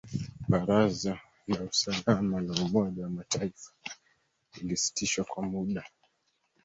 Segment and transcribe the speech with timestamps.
[0.49, 1.13] baraza
[1.47, 3.71] la usalama la umoja wa mataifa
[4.57, 5.85] lilisitishwa kwa muda